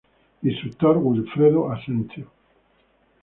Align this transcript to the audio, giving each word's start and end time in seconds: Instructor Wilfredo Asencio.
Instructor 0.41 0.97
Wilfredo 0.97 1.69
Asencio. 1.71 2.25